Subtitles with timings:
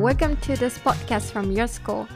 [0.00, 2.06] welcome to this podcast from Your School.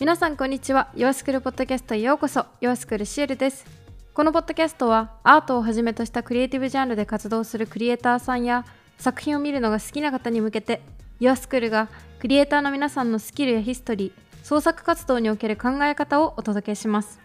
[0.00, 0.90] 皆さんこんにちは。
[0.96, 2.46] Your School ポッドキャストへようこそ。
[2.62, 3.66] Your School シエルです。
[4.14, 8.64] このポッドキャストはアートをはじめとしたクリエイティブジャンルで活動するクリエイターさんや
[8.96, 10.80] 作品を見るのが好きな方に向けて
[11.20, 11.88] Your School が
[12.18, 17.20] クリエイターの皆さんのスキルやヒストリー創作活動における考え方をお届けします。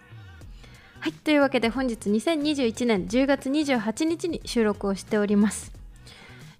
[0.99, 5.78] はいというわけで本日2021年10月28日に収録をしております。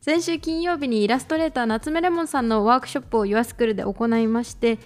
[0.01, 4.79] 先週金曜日にイラストレーター夏目レモンさんのワークショップを YourSchool で行いまして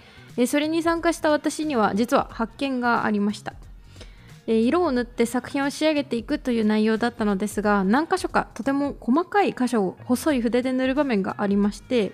[0.48, 3.54] それに参加した私には実は発見がありました。
[4.46, 12.12] 色を塗って作品を仕上げていくという内容だったのですが何箇所かとても細かい箇所を細い筆で塗る場面がありまして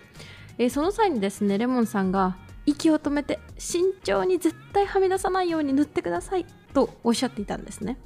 [0.70, 2.36] その際にですねレモンさんが
[2.66, 7.98] 息を止めて慎重に絶対はみ出さないように塗ってくださいとおっしゃっていたんですね。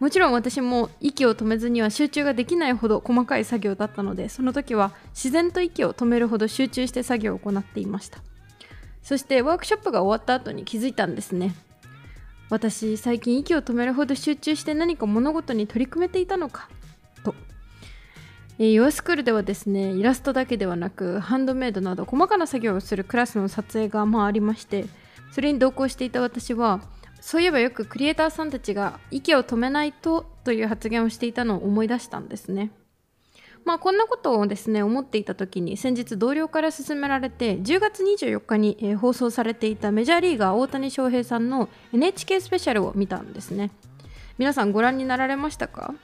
[0.00, 8.18] もちろん私も息を止めずには集中ができないほど細かい作業だったのでその時は自然と息を止めるほど集中して作業を行っていました。
[9.02, 11.54] そしてワークショップが終わった後に気づいたんですね。
[12.50, 16.68] 私最近息を止めるほど集中して何か物事に取り組めていたのか？
[17.22, 17.34] と。
[18.58, 24.86] えー、ヨアスクールではですねイラストだけではなくハンドメイドなど細かな作業をするクラスの撮影がまあありまして
[25.32, 26.80] それに同行していた私は
[27.26, 32.70] そういえばよくクリエイターさんたちが息を止めないとという発言をしていたのを思い出したんですね。
[33.64, 43.70] まあこんなことをですね思っていた時に先日同僚から勧められて10月24日に、え、放送されていたメジャーリーガー大谷翔平さんの NHK スペシャルを見たんですね。
[44.36, 45.94] 皆さんご覧になられましたか？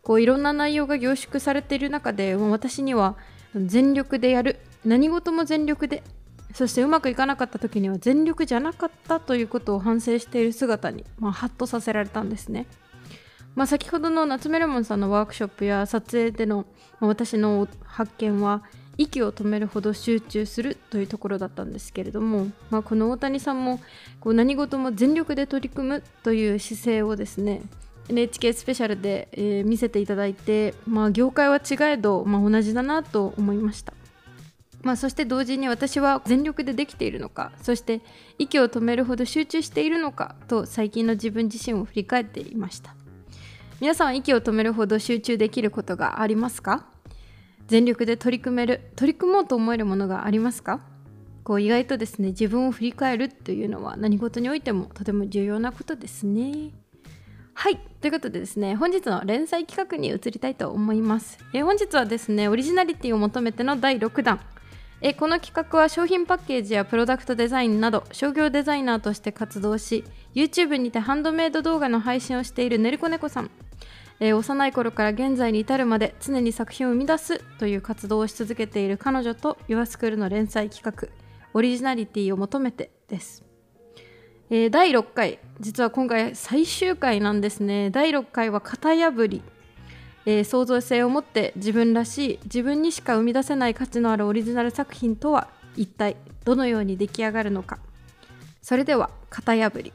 [0.00, 3.16] こういろんな内容が凝縮されている中でもう私には
[3.54, 6.02] 全力でやる何事も全力で
[6.52, 12.66] そしてうまくいかなかった時には全力じゃなかったということを反省している姿に、まあ、ハッとさせられたんですね。
[13.54, 16.66] まあ、先ほどの夏メレモンさんのワークショップや撮影での、
[17.00, 18.62] まあ、私の発見は
[18.96, 23.80] 息を止めるほど集中するというところだったんですけれども、まあ、この大谷さんも
[24.20, 27.62] こう何事も全力で取り組むという姿勢をですね
[28.08, 33.94] NHK スペシャルで、えー、見せていただいて、まあ、業界は違えど、まあ、同じだなと思いました。
[34.82, 38.00] まあ、そして同時に私は全力でできているのかそして
[38.38, 42.94] 息を止めるほど集中しているのかと最近の自分自身を振り返っていました。
[43.80, 46.86] 皆さんは息を止めるほど集中できることがありますか？
[47.66, 50.80] 全力で取り組める取り組もうと思えるものがありますか？
[51.44, 56.72] こう意外とですね自分を振り返るというのは何事においてもとても重要なことですね。
[57.54, 61.38] はいということでですね本日の連載企画に移りたいと思います。
[61.54, 64.40] え本日はですねオリジナリティを求めての第6弾。
[65.02, 73.50] えこの企画は商品パッケージやプロダクトデザインなど商業デザイナーとして活動し YouTube にてハンドメイド動画の配信をしているねるこねこさん、
[74.20, 81.08] え幼い頃から現在に至るまで常に作品を生み出すという活動をし続けている彼女と YourSchool の連載企画
[81.54, 83.42] オリジナリティを求めてです、
[84.50, 85.38] えー、第6回。
[85.60, 87.90] 実は今回最終回なんですね。
[87.90, 89.42] 第6回は型破り。
[90.26, 97.78] えー、創造性を持って自分らしい自分にしか生み出せない価値のあるオリジナル作品とは一体どのように出来上がるのか。
[98.62, 99.92] それでは型破り。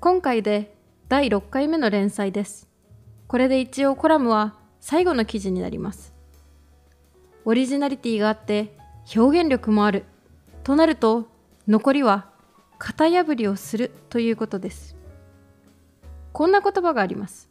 [0.00, 0.76] 今回で
[1.08, 2.68] 第6回目の連載です。
[3.26, 6.12] これで一応コラムは最後の記事になります。
[7.46, 8.76] オリジナリティがあって
[9.16, 10.04] 表現力もある。
[10.62, 11.28] となると
[11.66, 12.30] 残りは
[12.78, 14.93] 型破りをするということです。
[16.34, 17.48] こんな言葉があります。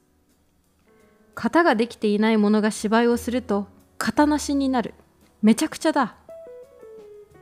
[1.36, 3.68] 型ができていないものが芝居をすると
[3.98, 4.94] 型なしになる。
[5.42, 6.18] めちゃくちゃだ。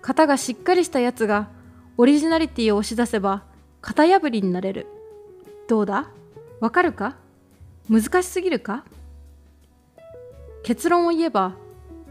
[0.04, 1.50] 型がしっかりしたやつが
[1.98, 3.44] オリジナリティを押し出せば
[3.82, 4.86] 型破りになれる。
[5.68, 6.12] どうだ？
[6.60, 7.16] わかるか？
[7.90, 8.86] 難しすぎるか？
[10.62, 11.56] 結論を言えば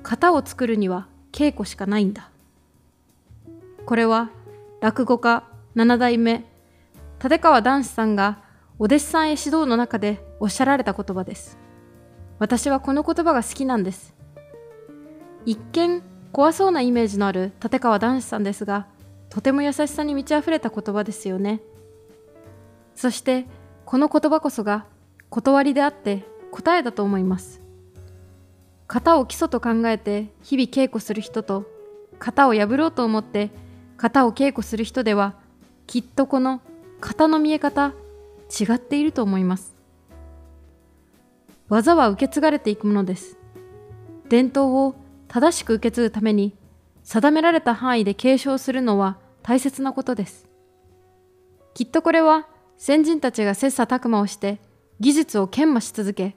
[0.02, 2.30] 型を作るには稽古しかないんだ。
[3.86, 4.30] これは
[4.80, 5.44] 落語家
[5.76, 6.44] 七代目
[7.22, 8.49] 立川談志さんが
[8.80, 11.58] お弟子さんへ指導の中でおっしゃられた言葉です。
[12.38, 14.14] 私はこの言葉が好きなんです。
[15.44, 18.86] 一見怖そうなイメージのある立川談志さんですが、
[19.28, 21.60] とても優しさに満ち溢れた言葉ですよね。
[22.94, 23.44] そして
[23.84, 24.86] この言葉こそが
[25.28, 27.60] 断りであって答えだと思います。
[28.88, 31.66] 型を基礎と考えて日々稽古する人と
[32.18, 33.50] 型を破ろうと思って
[33.98, 35.34] 型を稽古する人では
[35.86, 36.62] きっとこの
[37.02, 37.92] 型の見え方
[38.50, 39.74] 違っていると思います
[41.68, 43.38] 技は受け継がれていくものです
[44.28, 44.96] 伝統を
[45.28, 46.56] 正しく受け継ぐために
[47.02, 50.48] 定められた範囲で継承するのは大切なことです
[51.74, 54.60] きっとこれは先人たちが切磋琢磨をして
[54.98, 56.36] 技術を研磨し続け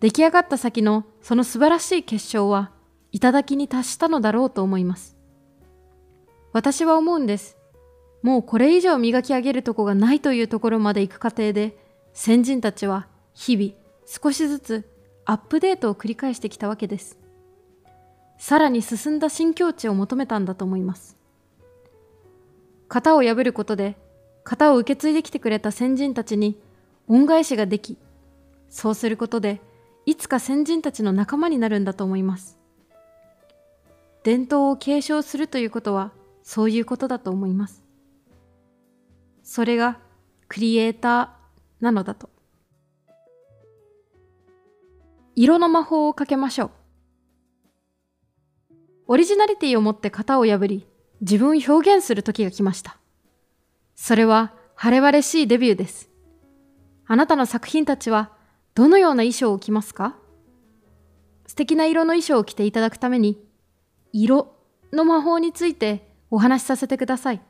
[0.00, 2.70] 出来上がった先のその素晴らしい結晶は
[3.10, 5.16] 頂に達したのだろうと思います。
[6.52, 7.56] 私は思うんです。
[8.24, 11.76] もうこれ以上磨き上げるとこがないというところまで行く過程で、
[12.14, 13.72] 先人たちは日々
[14.06, 14.88] 少しずつ
[15.26, 17.18] アップデートを繰り返してきたわけです。
[18.38, 21.18] さらに進んだ新境地を求めたんだと思います。
[22.88, 23.98] 型を破ることで、
[24.42, 26.58] 型を受け継いできてくれた先人たちに
[27.08, 27.98] 恩返しができ、
[28.70, 29.60] そうすることで、
[30.06, 32.58] いつか先人たちの仲間になるんだと思います。
[34.22, 36.12] 伝統を継承するということは、
[36.42, 37.83] そういうことだと思います。
[39.44, 40.00] それが、
[40.48, 42.30] クリエイターなのだと。
[45.36, 46.70] 色の魔法をかけましょう。
[49.06, 50.86] オリジナリティを持って型を破り、
[51.20, 52.96] 自分を表現する時が来ました。
[53.94, 56.08] それは晴れ晴れしいデビューです。
[57.06, 58.32] あなたの作品たちは
[58.74, 60.16] どのような衣装を着ますか？
[61.46, 63.44] 素敵な色の衣装を着ていただくために、
[64.12, 64.56] 色
[64.92, 67.42] の魔法についてお話しさせてください。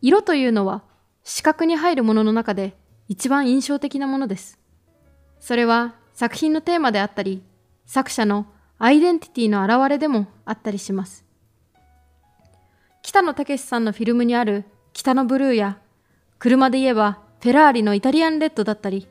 [0.00, 0.82] 色というのは
[1.24, 2.76] 視覚に入るものの中で
[3.08, 4.58] 一番印象的なものです。
[5.40, 7.42] それは作品のテーマであったり、
[7.86, 8.46] 作者の
[8.78, 11.24] アイデンティティの表れでもあったりします。
[13.02, 15.78] 北野武さんのフィルムにある北のブルーや、
[16.38, 19.08] 車で言えばフェラーリのイタリアンレッドだったり、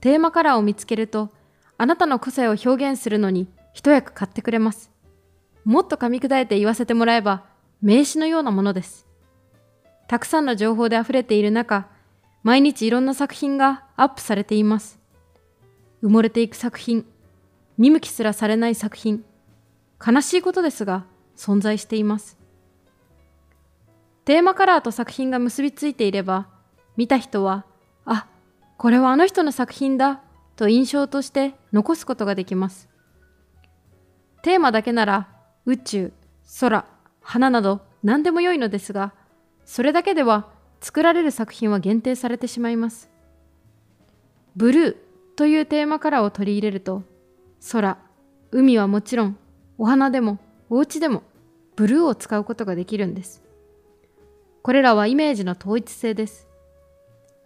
[0.00, 1.30] テーマカラーを見つけると、
[1.78, 4.90] あなたの個性を表現するのに一役買ってくれます。
[5.64, 7.44] もっと噛み砕いて言わせてもらえば、
[7.80, 9.06] 名詞のようなものです。
[10.06, 11.88] たくさんの情報で溢れている中、
[12.42, 14.98] 毎日いろんな作品がアップされています。
[16.02, 17.06] 埋もれていく作品、
[17.78, 19.24] 見向きすらされない作品、
[20.06, 21.06] 悲しいことですが、
[21.36, 22.38] 存在しています。
[24.24, 26.48] テーマカラーと作品が結びついていれば、
[26.96, 27.64] 見た人は、
[28.04, 28.26] あ、
[28.76, 30.20] これはあの人の作品だ、
[30.56, 32.88] と印象として残すことができます。
[34.42, 35.28] テーマだけなら、
[35.66, 36.12] 宇宙、
[36.60, 36.84] 空、
[37.20, 39.14] 花など何でも良いのですが、
[39.64, 40.48] それだけでは
[40.80, 43.10] 作られる作品は限定されてしまいます。
[44.56, 44.96] ブルー
[45.36, 47.02] というテーマカラーを取り入れると、
[47.72, 47.98] 空、
[48.50, 49.38] 海はもちろん、
[49.78, 50.38] お花でも
[50.70, 51.22] お家でも
[51.76, 53.42] ブルーを使うことができるんです。
[54.62, 56.46] これらはイメージの統一性です。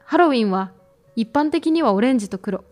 [0.05, 0.73] ハロウィンは
[1.17, 2.65] 一般的にはオレンジと黒。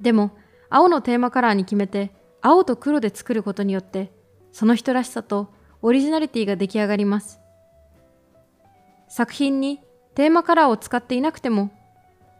[0.00, 0.30] でも、
[0.70, 4.12] 青のテーマカラーに決めて、青と黒で作ることによって、
[4.52, 5.48] その人らしさと
[5.82, 7.40] オリジナリティが出来上がります。
[9.08, 9.80] 作品に
[10.14, 11.70] テーマカラーを使っていなくても、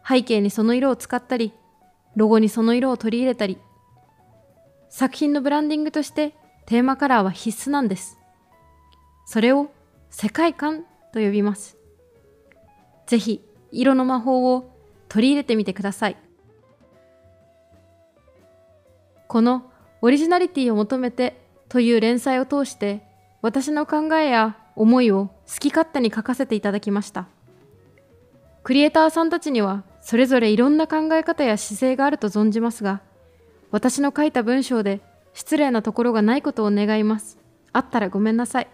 [0.07, 1.53] 背景にその色を使ったり、
[2.15, 3.57] ロゴにその色を取り入れたり、
[4.89, 6.33] 作品のブランディングとして
[6.65, 8.17] テーマカラーは必須なんです。
[9.25, 9.69] それを
[10.09, 11.77] 世界観と呼びます。
[13.05, 14.75] ぜひ、色の魔法を
[15.07, 16.17] 取り入れてみてください。
[19.27, 19.71] この
[20.01, 21.39] オリジナリティを求めて
[21.69, 23.03] という連載を通して
[23.43, 27.27] 私の考えや思いを好き勝手に書かせていただきました。
[28.63, 33.01] クリエイターさんたちにはそれぞれいろんな考え方や姿勢があると存じますが、
[33.71, 35.01] 私の書いた文章で
[35.33, 37.37] 失礼なところがないことを願います。
[37.73, 38.67] あったらごめんなさい。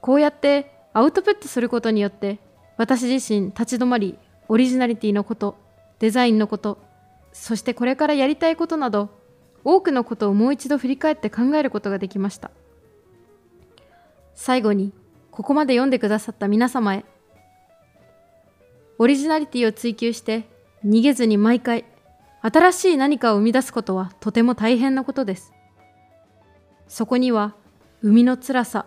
[0.00, 2.38] こうやってアウトプットすることによって
[2.78, 4.18] 私自身立ち止まり
[4.48, 5.56] オリジナリティのこと
[5.98, 6.78] デザインのこと
[7.32, 9.10] そしてこれからやりたいことなど
[9.64, 12.50] 多くのことをもう一度振り返って考えることができました
[14.40, 14.92] 最後に
[15.32, 17.04] ここまで読んでくださった皆様へ
[18.96, 20.44] オリジナリティを追求して
[20.86, 21.84] 逃げずに毎回
[22.40, 25.52] 新しい何かを生み出すことはとても大変なことです。
[26.86, 27.56] そこには
[28.00, 28.86] 生みの辛さ、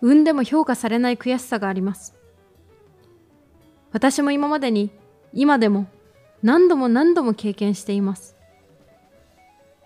[0.00, 2.16] 産んでも評価されない悔しさがあります。
[3.92, 4.90] 私も今までに
[5.32, 5.86] 今でも
[6.42, 8.34] 何度も何度も経験しています。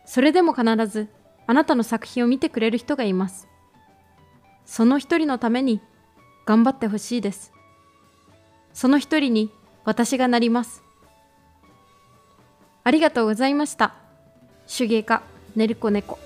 [0.06, 1.08] それでも必ず
[1.46, 3.49] あなたの作品を見てくれる人がいます。
[4.70, 5.80] その一人のために
[6.46, 7.52] 頑張ってほしいです。
[8.72, 9.50] その一人に
[9.84, 10.84] 私がなります。
[12.84, 13.96] ありがとうございました。
[14.68, 15.22] 手芸家、
[15.56, 16.20] ねるこ猫。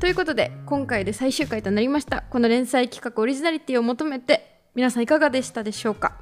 [0.00, 6.12] ということで今回で最終回となりましたこの連載企画オリジナリティを求めて皆さんいかがでしたでしょうか？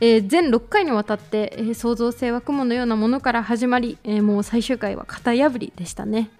[0.00, 6.30] えー、全6回にわたって、えー、創造性は雲のようなものから始まり、えー、もう最終回は型破りでしたね。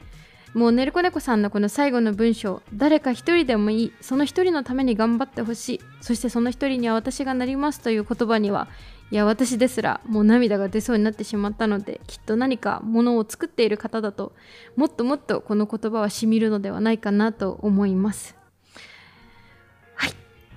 [0.55, 8.67] もうねるこねこさんのこの最後の文章誰か一人でもいいその一人のために頑張ってほしいそしてその一人には私がなりますという言葉には
[9.11, 14.33] いや私ですらもう涙が出そうになってしまったのできっと何かものを作っている方だと
[14.77, 18.36] もっともっとこの言葉はしみるのではないかなと思います。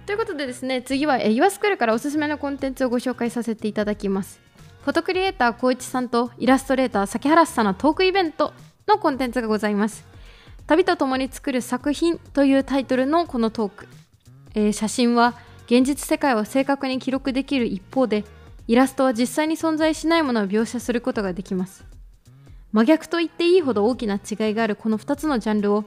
[0.09, 4.41] ということでですね次は YourSchool からおすすめのコンテンツをご紹介させていただきます。
[4.81, 8.51] フォトクリエイター光一さんとイラストレーター崎原さんのトークイベント
[8.87, 10.07] のコンテンツがございます。
[10.65, 13.87] 旅と共に作る作品というタイトルのこのトーク、
[14.55, 15.35] えー、写真は
[15.67, 18.25] 現実世界を正確に記録できる一方で
[18.67, 21.85] イラストは実際に存在しないものを描写することができます。
[22.71, 25.83] 真逆と言っていいほど大きな違いがあるこの2つのジャンルを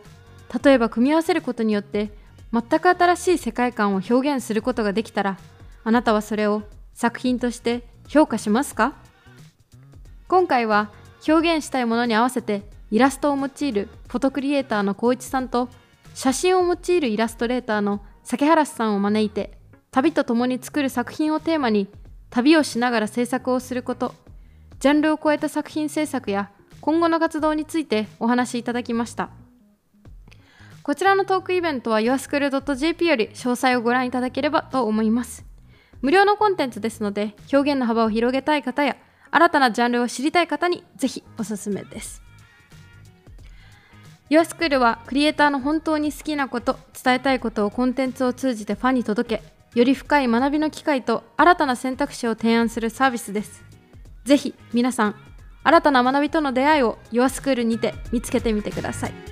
[0.64, 2.21] 例えば組み合わせることによって
[2.52, 5.38] 全く新しい世界観を表現することができたら
[5.84, 8.94] あなたはそれを作品として評価しますか？
[10.28, 10.90] 今回は
[11.26, 15.70] 表現したいものに合わせてイラストを用いるフォトクリエイターの光一さんと
[16.14, 19.58] 写真を用いるイラストレーターの酒原さんを招いて
[19.90, 21.88] 旅と共に作る作品をテーマに
[22.28, 24.14] 旅をしながら制作をすること。
[24.78, 29.30] ジャンルを超えた作品制作や今後の活動についてお話しいただきました。
[30.82, 35.44] こちらのトークイベントは yourschool.jp より詳細をご覧いただければと思います。
[36.00, 38.96] 無料のコンテンツですので表現の幅を広げたい方や
[39.30, 42.20] 新たなジャンルを知りたい方にぜひおすすめです。
[44.28, 49.42] YourSchool はクリエイターの本当に好きなこと伝えたいことをコンテンツを通じてファンに届け
[49.78, 53.62] より深い学びの機会と新たな選択肢を提案するサービスです。
[54.24, 55.14] ぜひ皆さん
[55.62, 59.31] 新たな学びとの出会いを YourSchool にて見つけてみてください。